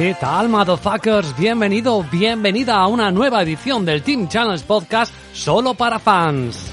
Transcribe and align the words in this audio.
¿Qué 0.00 0.16
tal, 0.18 0.48
motherfuckers? 0.48 1.36
Bienvenido, 1.36 2.02
bienvenida 2.10 2.76
a 2.76 2.86
una 2.86 3.10
nueva 3.10 3.42
edición 3.42 3.84
del 3.84 4.02
Team 4.02 4.28
Channels 4.28 4.62
Podcast 4.62 5.12
solo 5.34 5.74
para 5.74 5.98
fans. 5.98 6.70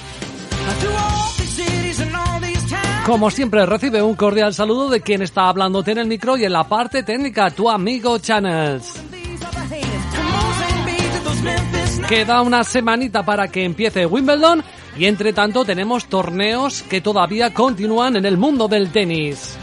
Como 3.05 3.29
siempre, 3.29 3.65
recibe 3.65 4.01
un 4.01 4.15
cordial 4.15 4.53
saludo 4.53 4.87
de 4.87 5.01
quien 5.01 5.21
está 5.23 5.49
hablándote 5.49 5.91
en 5.91 5.97
el 5.97 6.07
micro 6.07 6.37
y 6.37 6.45
en 6.45 6.53
la 6.53 6.63
parte 6.69 7.03
técnica, 7.03 7.49
tu 7.49 7.69
amigo 7.69 8.17
Channels. 8.17 8.93
Queda 12.07 12.41
una 12.41 12.63
semanita 12.63 13.25
para 13.25 13.49
que 13.49 13.65
empiece 13.65 14.05
Wimbledon 14.05 14.63
y 14.97 15.03
entre 15.03 15.33
tanto 15.33 15.65
tenemos 15.65 16.05
torneos 16.05 16.81
que 16.83 17.01
todavía 17.01 17.53
continúan 17.53 18.15
en 18.15 18.25
el 18.25 18.37
mundo 18.37 18.69
del 18.69 18.89
tenis. 18.89 19.57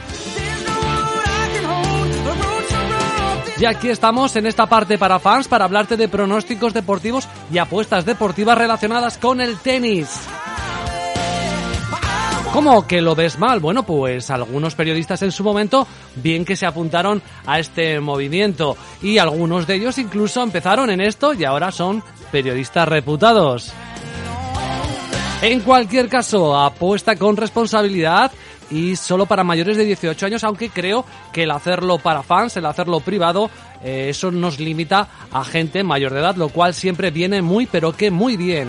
Y 3.56 3.66
aquí 3.66 3.88
estamos 3.88 4.34
en 4.34 4.47
esta 4.47 4.66
parte 4.66 4.98
para 4.98 5.20
fans 5.20 5.47
para 5.47 5.64
hablarte 5.64 5.97
de 5.97 6.08
pronósticos 6.08 6.74
deportivos 6.74 7.28
y 7.52 7.58
apuestas 7.58 8.05
deportivas 8.05 8.58
relacionadas 8.58 9.16
con 9.16 9.41
el 9.41 9.56
tenis. 9.58 10.08
¿Cómo 12.52 12.86
que 12.86 13.00
lo 13.00 13.14
ves 13.14 13.38
mal? 13.38 13.58
Bueno, 13.60 13.84
pues 13.84 14.30
algunos 14.30 14.75
periodistas 14.75 15.22
en 15.22 15.32
su 15.32 15.42
momento 15.42 15.86
bien 16.16 16.44
que 16.44 16.56
se 16.56 16.66
apuntaron 16.66 17.22
a 17.47 17.58
este 17.58 17.98
movimiento 18.00 18.77
y 19.02 19.19
algunos 19.19 19.66
de 19.66 19.75
ellos 19.75 19.98
incluso 19.98 20.42
empezaron 20.42 20.91
en 20.91 21.00
esto 21.00 21.34
y 21.34 21.44
ahora 21.44 21.72
son 21.72 22.02
periodistas 22.30 22.88
reputados. 22.88 23.72
En 25.42 25.60
cualquier 25.60 26.08
caso, 26.08 26.56
apuesta 26.56 27.16
con 27.16 27.36
responsabilidad 27.36 28.32
y 28.70 28.96
solo 28.96 29.26
para 29.26 29.44
mayores 29.44 29.76
de 29.76 29.84
18 29.84 30.26
años, 30.26 30.44
aunque 30.44 30.70
creo 30.70 31.04
que 31.32 31.44
el 31.44 31.50
hacerlo 31.50 31.98
para 31.98 32.22
fans, 32.22 32.56
el 32.56 32.66
hacerlo 32.66 33.00
privado, 33.00 33.50
eh, 33.82 34.06
eso 34.08 34.30
nos 34.30 34.58
limita 34.58 35.08
a 35.30 35.44
gente 35.44 35.82
mayor 35.82 36.12
de 36.12 36.20
edad, 36.20 36.36
lo 36.36 36.48
cual 36.48 36.74
siempre 36.74 37.10
viene 37.10 37.42
muy, 37.42 37.66
pero 37.66 37.92
que 37.92 38.10
muy 38.10 38.36
bien. 38.36 38.69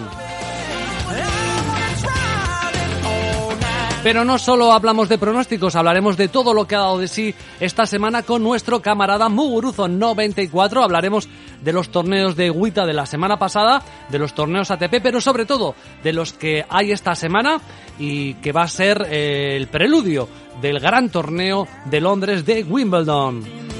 Pero 4.06 4.24
no 4.24 4.38
solo 4.38 4.72
hablamos 4.72 5.10
de 5.10 5.18
pronósticos, 5.18 5.76
hablaremos 5.76 6.16
de 6.16 6.28
todo 6.28 6.54
lo 6.54 6.68
que 6.68 6.76
ha 6.76 6.82
dado 6.82 7.00
de 7.00 7.08
sí 7.08 7.34
esta 7.60 7.88
semana 7.88 8.22
con 8.22 8.44
nuestro 8.44 8.80
camarada 8.80 9.30
Muguruzo94. 9.30 10.84
Hablaremos 10.84 11.28
de 11.64 11.74
los 11.74 11.90
torneos 11.90 12.36
de 12.36 12.52
Wita 12.52 12.86
de 12.86 12.94
la 12.94 13.08
semana 13.08 13.38
pasada, 13.38 13.82
de 14.10 14.20
los 14.20 14.36
torneos 14.36 14.70
ATP, 14.70 15.02
pero 15.02 15.20
sobre 15.22 15.48
todo 15.48 15.74
de 16.04 16.14
los 16.14 16.34
que 16.34 16.64
hay 16.70 16.92
esta 16.92 17.16
semana 17.16 17.60
y 17.98 18.36
que 18.36 18.52
va 18.52 18.62
a 18.62 18.68
ser 18.68 19.08
eh, 19.10 19.56
el 19.58 19.70
preludio 19.70 20.30
del 20.62 20.80
gran 20.80 21.10
torneo 21.10 21.68
de 21.86 22.00
Londres 22.00 22.46
de 22.46 22.62
Wimbledon. 22.64 23.75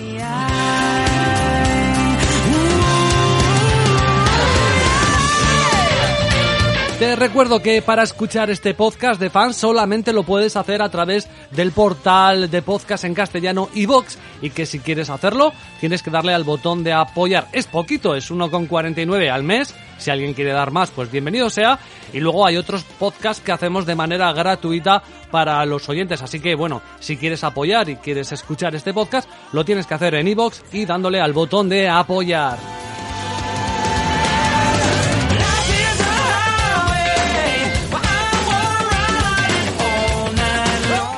Te 7.00 7.14
recuerdo 7.18 7.62
que 7.62 7.82
para 7.82 8.04
escuchar 8.04 8.50
este 8.50 8.74
podcast 8.74 9.20
de 9.20 9.30
fans 9.30 9.58
solamente 9.58 10.14
lo 10.14 10.24
puedes 10.24 10.56
hacer 10.56 10.82
a 10.82 10.88
través 10.88 11.28
del 11.52 11.74
portal 11.74 12.50
de 12.50 12.62
podcast 12.62 13.04
en 13.04 13.14
castellano 13.14 13.68
iVox 13.74 14.18
y 14.42 14.50
que 14.52 14.66
si 14.66 14.80
quieres 14.80 15.10
hacerlo 15.10 15.52
tienes 15.82 16.02
que 16.02 16.10
darle 16.10 16.34
al 16.34 16.46
botón 16.46 16.86
de 16.86 16.94
apoyar. 16.94 17.50
Es 17.52 17.68
poquito, 17.68 18.16
es 18.16 18.32
1,49 18.32 19.30
al 19.30 19.44
mes. 19.44 19.76
Si 19.98 20.10
alguien 20.10 20.34
quiere 20.34 20.54
dar 20.54 20.72
más, 20.72 20.90
pues 20.90 21.12
bienvenido 21.12 21.50
sea. 21.50 21.78
Y 22.14 22.22
luego 22.22 22.46
hay 22.46 22.56
otros 22.56 22.84
podcasts 22.98 23.44
que 23.44 23.52
hacemos 23.52 23.86
de 23.86 23.96
manera 23.96 24.32
gratuita 24.32 25.04
para 25.32 25.66
los 25.66 25.90
oyentes. 25.90 26.22
Así 26.22 26.40
que 26.40 26.56
bueno, 26.56 26.82
si 27.02 27.18
quieres 27.18 27.44
apoyar 27.44 27.90
y 27.90 27.98
quieres 27.98 28.32
escuchar 28.32 28.74
este 28.74 28.94
podcast, 28.94 29.30
lo 29.52 29.66
tienes 29.66 29.86
que 29.86 29.96
hacer 29.96 30.16
en 30.16 30.30
iVox 30.30 30.64
y 30.72 30.86
dándole 30.86 31.20
al 31.20 31.34
botón 31.34 31.68
de 31.68 31.90
apoyar. 31.90 32.85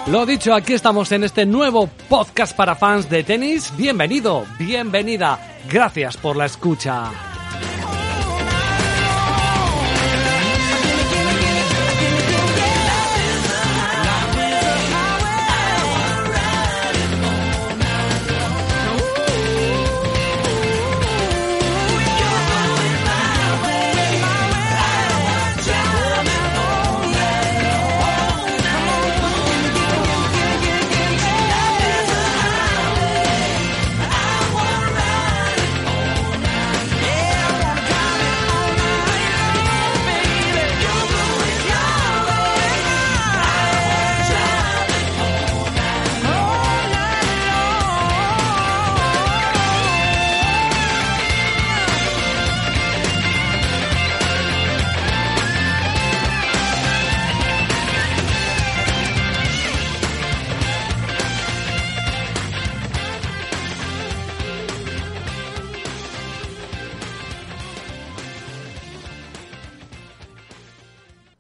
Lo 0.10 0.26
dicho, 0.26 0.54
aquí 0.54 0.72
estamos 0.72 1.12
en 1.12 1.26
este 1.26 1.46
nuevo 1.46 1.90
podcast 2.08 2.56
para 2.56 2.76
fans 2.76 3.10
de 3.10 3.26
tenis. 3.26 3.74
Bienvenido, 3.76 4.46
bienvenida. 4.58 5.38
Gracias 5.70 6.16
por 6.16 6.38
la 6.38 6.46
escucha. 6.46 7.27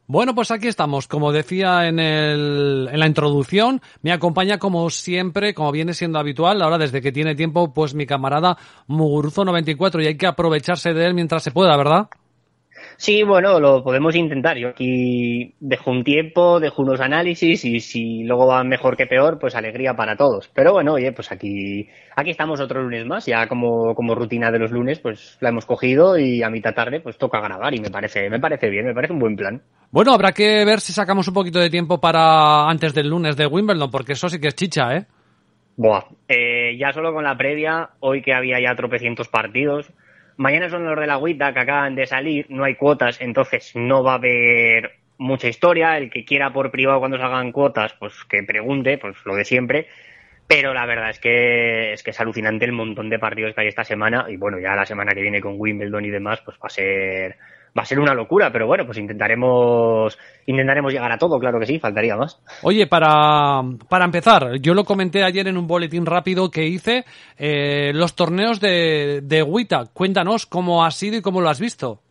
Bueno, 0.09 0.33
pues 0.33 0.51
aquí 0.51 0.67
estamos. 0.67 1.05
Como 1.07 1.33
decía 1.33 1.85
en, 1.85 1.99
el, 1.99 2.87
en 2.89 2.97
la 2.97 3.07
introducción, 3.07 3.81
me 4.01 4.13
acompaña 4.13 4.57
como 4.57 4.89
siempre, 4.89 5.53
como 5.53 5.73
viene 5.73 5.93
siendo 5.93 6.17
habitual, 6.17 6.61
ahora 6.61 6.77
desde 6.77 7.01
que 7.01 7.11
tiene 7.11 7.35
tiempo, 7.35 7.73
pues 7.73 7.93
mi 7.93 8.05
camarada 8.05 8.57
Muguruzo94 8.87 10.01
y 10.01 10.07
hay 10.07 10.15
que 10.17 10.27
aprovecharse 10.27 10.93
de 10.93 11.07
él 11.07 11.13
mientras 11.13 11.43
se 11.43 11.51
pueda, 11.51 11.75
¿verdad? 11.75 12.07
Sí, 12.95 13.23
bueno, 13.23 13.59
lo 13.59 13.83
podemos 13.83 14.15
intentar. 14.15 14.57
Yo 14.57 14.69
aquí 14.69 15.53
dejo 15.59 15.91
un 15.91 16.03
tiempo, 16.03 16.59
dejo 16.59 16.81
unos 16.81 16.99
análisis 16.99 17.63
y 17.65 17.79
si 17.79 18.23
luego 18.23 18.47
va 18.47 18.63
mejor 18.63 18.95
que 18.95 19.05
peor, 19.05 19.37
pues 19.39 19.55
alegría 19.55 19.95
para 19.95 20.15
todos. 20.15 20.49
Pero 20.53 20.73
bueno, 20.73 20.93
oye, 20.93 21.11
pues 21.11 21.31
aquí, 21.31 21.89
aquí 22.15 22.31
estamos 22.31 22.59
otro 22.59 22.81
lunes 22.81 23.05
más. 23.05 23.25
Ya 23.25 23.47
como, 23.47 23.93
como 23.93 24.15
rutina 24.15 24.51
de 24.51 24.59
los 24.59 24.71
lunes, 24.71 24.99
pues 24.99 25.37
la 25.41 25.49
hemos 25.49 25.65
cogido 25.65 26.17
y 26.17 26.41
a 26.41 26.49
mitad 26.49 26.73
tarde 26.73 26.99
pues 27.01 27.17
toca 27.17 27.41
grabar 27.41 27.75
y 27.75 27.79
me 27.79 27.91
parece, 27.91 28.29
me 28.29 28.39
parece 28.39 28.69
bien, 28.69 28.85
me 28.85 28.93
parece 28.93 29.13
un 29.13 29.19
buen 29.19 29.35
plan. 29.35 29.61
Bueno, 29.91 30.13
habrá 30.13 30.31
que 30.31 30.65
ver 30.65 30.79
si 30.79 30.93
sacamos 30.93 31.27
un 31.27 31.33
poquito 31.33 31.59
de 31.59 31.69
tiempo 31.69 31.99
para 31.99 32.69
antes 32.69 32.93
del 32.93 33.09
lunes 33.09 33.35
de 33.37 33.47
Wimbledon, 33.47 33.91
porque 33.91 34.13
eso 34.13 34.29
sí 34.29 34.39
que 34.39 34.47
es 34.47 34.55
chicha, 34.55 34.95
¿eh? 34.95 35.05
Buah, 35.77 36.05
eh, 36.27 36.75
ya 36.79 36.91
solo 36.91 37.13
con 37.13 37.23
la 37.23 37.37
previa, 37.37 37.91
hoy 37.99 38.23
que 38.23 38.33
había 38.33 38.59
ya 38.59 38.75
tropecientos 38.75 39.27
partidos. 39.27 39.91
Mañana 40.37 40.69
son 40.69 40.85
los 40.85 40.99
de 40.99 41.07
la 41.07 41.13
agüita 41.13 41.53
que 41.53 41.59
acaban 41.59 41.95
de 41.95 42.05
salir, 42.05 42.45
no 42.49 42.63
hay 42.63 42.75
cuotas, 42.75 43.19
entonces 43.21 43.75
no 43.75 44.03
va 44.03 44.13
a 44.13 44.15
haber 44.15 44.91
mucha 45.17 45.47
historia. 45.47 45.97
El 45.97 46.09
que 46.09 46.25
quiera 46.25 46.53
por 46.53 46.71
privado 46.71 46.99
cuando 46.99 47.17
salgan 47.17 47.51
cuotas, 47.51 47.93
pues 47.99 48.13
que 48.25 48.43
pregunte, 48.43 48.97
pues 48.97 49.15
lo 49.25 49.35
de 49.35 49.45
siempre. 49.45 49.87
Pero 50.47 50.73
la 50.73 50.85
verdad 50.85 51.09
es 51.09 51.19
que 51.19 51.91
es 51.93 52.03
que 52.03 52.11
es 52.11 52.19
alucinante 52.21 52.65
el 52.65 52.71
montón 52.71 53.09
de 53.09 53.19
partidos 53.19 53.53
que 53.53 53.61
hay 53.61 53.67
esta 53.67 53.83
semana 53.83 54.27
y 54.29 54.37
bueno, 54.37 54.59
ya 54.59 54.75
la 54.75 54.85
semana 54.85 55.13
que 55.13 55.21
viene 55.21 55.41
con 55.41 55.55
Wimbledon 55.57 56.05
y 56.05 56.09
demás, 56.09 56.41
pues 56.45 56.57
va 56.57 56.67
a 56.67 56.69
ser 56.69 57.37
va 57.77 57.83
a 57.83 57.85
ser 57.85 57.99
una 57.99 58.13
locura, 58.13 58.51
pero 58.51 58.67
bueno, 58.67 58.85
pues 58.85 58.97
intentaremos 58.97 60.17
intentaremos 60.45 60.93
llegar 60.93 61.11
a 61.11 61.17
todo, 61.17 61.39
claro 61.39 61.59
que 61.59 61.65
sí, 61.65 61.79
faltaría 61.79 62.15
más. 62.15 62.41
Oye, 62.63 62.87
para, 62.87 63.61
para 63.89 64.05
empezar, 64.05 64.57
yo 64.59 64.73
lo 64.73 64.83
comenté 64.83 65.23
ayer 65.23 65.47
en 65.47 65.57
un 65.57 65.67
boletín 65.67 66.05
rápido 66.05 66.49
que 66.49 66.65
hice, 66.65 67.05
eh, 67.37 67.91
los 67.93 68.15
torneos 68.15 68.59
de, 68.59 69.21
de 69.23 69.43
Wita, 69.43 69.85
cuéntanos 69.93 70.45
cómo 70.45 70.85
ha 70.85 70.91
sido 70.91 71.17
y 71.17 71.21
cómo 71.21 71.41
lo 71.41 71.49
has 71.49 71.59
visto. 71.59 72.01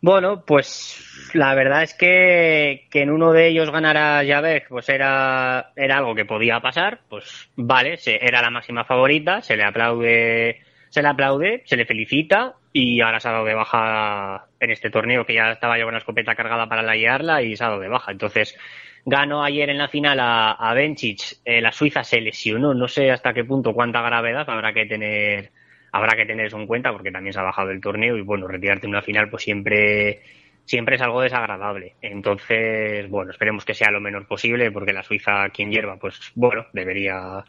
Bueno, 0.00 0.44
pues 0.46 1.30
la 1.34 1.54
verdad 1.54 1.82
es 1.82 1.94
que, 1.94 2.86
que 2.90 3.02
en 3.02 3.10
uno 3.10 3.32
de 3.32 3.48
ellos 3.48 3.70
ganara 3.70 4.22
Javek, 4.24 4.68
pues 4.68 4.88
era, 4.88 5.72
era 5.74 5.98
algo 5.98 6.14
que 6.14 6.24
podía 6.24 6.60
pasar, 6.60 7.00
pues 7.08 7.50
vale, 7.56 7.96
se, 7.96 8.24
era 8.24 8.40
la 8.40 8.50
máxima 8.50 8.84
favorita, 8.84 9.42
se 9.42 9.56
le 9.56 9.64
aplaude, 9.64 10.60
se 10.88 11.02
le 11.02 11.08
aplaude, 11.08 11.62
se 11.64 11.76
le 11.76 11.84
felicita 11.84 12.54
y 12.80 13.00
ahora 13.00 13.18
se 13.18 13.26
ha 13.26 13.32
dado 13.32 13.44
de 13.44 13.54
baja 13.54 14.46
en 14.60 14.70
este 14.70 14.88
torneo 14.88 15.26
que 15.26 15.34
ya 15.34 15.50
estaba 15.50 15.74
llevando 15.74 15.96
una 15.96 15.98
escopeta 15.98 16.36
cargada 16.36 16.68
para 16.68 16.82
la 16.82 16.94
guiarla 16.94 17.42
y 17.42 17.56
se 17.56 17.64
ha 17.64 17.70
dado 17.70 17.80
de 17.80 17.88
baja. 17.88 18.12
Entonces, 18.12 18.56
ganó 19.04 19.42
ayer 19.42 19.68
en 19.70 19.78
la 19.78 19.88
final 19.88 20.20
a, 20.20 20.52
a 20.52 20.80
eh, 20.80 21.60
la 21.60 21.72
Suiza 21.72 22.04
se 22.04 22.20
lesionó, 22.20 22.74
no 22.74 22.86
sé 22.86 23.10
hasta 23.10 23.34
qué 23.34 23.42
punto, 23.42 23.74
cuánta 23.74 24.00
gravedad 24.00 24.48
habrá 24.48 24.72
que 24.72 24.86
tener 24.86 25.50
habrá 25.90 26.16
que 26.16 26.26
tener 26.26 26.46
eso 26.46 26.56
en 26.56 26.68
cuenta 26.68 26.92
porque 26.92 27.10
también 27.10 27.32
se 27.32 27.40
ha 27.40 27.42
bajado 27.42 27.70
el 27.70 27.80
torneo 27.80 28.16
y 28.16 28.20
bueno, 28.20 28.46
retirarte 28.46 28.86
en 28.86 28.90
una 28.90 29.02
final 29.02 29.28
pues 29.28 29.42
siempre 29.42 30.20
siempre 30.64 30.94
es 30.94 31.02
algo 31.02 31.20
desagradable. 31.20 31.96
Entonces, 32.00 33.10
bueno, 33.10 33.32
esperemos 33.32 33.64
que 33.64 33.74
sea 33.74 33.90
lo 33.90 34.00
menor 34.00 34.28
posible 34.28 34.70
porque 34.70 34.92
la 34.92 35.02
Suiza 35.02 35.48
quien 35.48 35.72
hierba 35.72 35.96
pues 35.96 36.30
bueno, 36.36 36.66
debería 36.72 37.44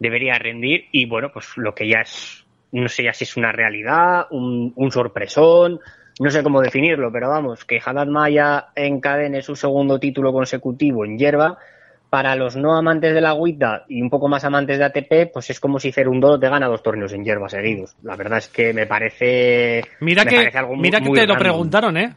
debería 0.00 0.34
rendir 0.34 0.88
y 0.90 1.06
bueno, 1.06 1.30
pues 1.32 1.56
lo 1.56 1.76
que 1.76 1.86
ya 1.86 2.00
es 2.00 2.43
no 2.80 2.88
sé 2.88 3.04
ya 3.04 3.12
si 3.12 3.24
es 3.24 3.36
una 3.36 3.52
realidad, 3.52 4.26
un, 4.30 4.72
un 4.74 4.90
sorpresón, 4.90 5.80
no 6.20 6.30
sé 6.30 6.42
cómo 6.42 6.60
definirlo, 6.60 7.10
pero 7.12 7.28
vamos, 7.28 7.64
que 7.64 7.80
Haddad 7.84 8.06
Maya 8.06 8.66
encadene 8.74 9.42
su 9.42 9.56
segundo 9.56 9.98
título 9.98 10.32
consecutivo 10.32 11.04
en 11.04 11.18
hierba 11.18 11.58
para 12.10 12.36
los 12.36 12.56
no 12.56 12.76
amantes 12.76 13.14
de 13.14 13.20
la 13.20 13.30
agüita 13.30 13.84
y 13.88 14.00
un 14.00 14.10
poco 14.10 14.28
más 14.28 14.44
amantes 14.44 14.78
de 14.78 14.84
ATP, 14.84 15.32
pues 15.32 15.50
es 15.50 15.58
como 15.58 15.80
si 15.80 15.90
Cerundolo 15.90 16.38
te 16.38 16.48
gana 16.48 16.68
dos 16.68 16.82
torneos 16.82 17.12
en 17.12 17.24
hierba 17.24 17.48
seguidos. 17.48 17.96
La 18.02 18.16
verdad 18.16 18.38
es 18.38 18.48
que 18.48 18.72
me 18.72 18.86
parece. 18.86 19.82
Mira 20.00 20.24
me 20.24 20.30
que, 20.30 20.36
parece 20.36 20.58
algo 20.58 20.76
mira 20.76 21.00
muy, 21.00 21.06
que 21.06 21.08
muy 21.10 21.18
te 21.18 21.26
lo 21.26 21.36
preguntaron, 21.36 21.96
¿eh? 21.96 22.14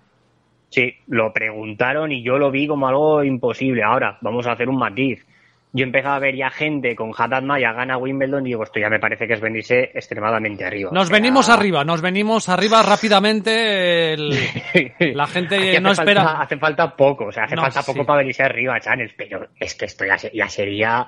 Sí, 0.70 0.94
lo 1.08 1.34
preguntaron 1.34 2.12
y 2.12 2.24
yo 2.24 2.38
lo 2.38 2.52
vi 2.52 2.68
como 2.68 2.88
algo 2.88 3.24
imposible. 3.24 3.84
Ahora, 3.84 4.18
vamos 4.22 4.46
a 4.46 4.52
hacer 4.52 4.70
un 4.70 4.78
matiz. 4.78 5.26
Yo 5.74 5.84
empezaba 5.84 6.16
a 6.16 6.20
ver 6.20 6.36
ya 6.36 6.50
gente 6.50 6.96
con 6.96 7.12
Haddad 7.16 7.44
Maya 7.44 7.74
gana 7.74 7.98
Wimbledon 7.98 8.46
y 8.48 8.50
digo, 8.52 8.64
esto 8.64 8.80
ya 8.80 8.90
me 8.90 9.00
parece 9.00 9.28
que 9.28 9.34
es 9.34 9.42
venirse 9.42 9.92
extremadamente 9.94 10.66
arriba. 10.66 10.90
Nos 10.94 11.04
O 11.04 11.08
sea, 11.08 11.14
venimos 11.18 11.50
arriba, 11.50 11.84
nos 11.84 12.02
venimos 12.02 12.48
arriba 12.50 12.82
rápidamente. 12.82 14.14
el- 14.14 14.30
la 15.14 15.28
gente 15.28 15.80
no 15.82 15.92
espera. 15.92 16.24
Falta, 16.24 16.42
hace 16.42 16.58
falta 16.58 16.96
poco, 16.96 17.26
o 17.26 17.32
sea, 17.32 17.44
hace 17.44 17.56
No, 17.56 17.64
falta 17.64 17.82
sí. 17.82 17.92
poco 17.92 18.06
para 18.06 18.20
venirse 18.20 18.44
arriba, 18.44 18.80
Channel, 18.80 19.14
pero 19.18 19.50
es 19.60 19.76
que 19.76 19.86
esto 19.86 20.06
ya, 20.06 20.18
se- 20.18 20.32
ya 20.34 20.48
sería, 20.48 21.06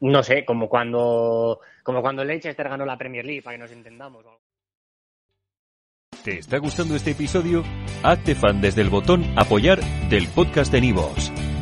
no 0.00 0.22
sé, 0.22 0.44
como 0.44 0.68
cuando, 0.68 1.60
como 1.82 2.02
cuando 2.02 2.22
Leicester 2.22 2.68
ganó 2.68 2.84
la 2.84 2.98
Premier 2.98 3.24
League, 3.24 3.42
para 3.42 3.56
que 3.56 3.62
nos 3.62 3.72
entendamos. 3.72 4.24
¿Te 6.22 6.38
está 6.38 6.58
gustando 6.58 6.94
este 6.96 7.12
episodio? 7.12 7.64
Hazte 8.02 8.34
fan 8.34 8.60
desde 8.60 8.82
el 8.82 8.90
botón 8.90 9.24
Apoyar 9.36 9.80
del 10.10 10.28
podcast 10.28 10.70
de 10.70 10.82
Nivos. 10.82 11.32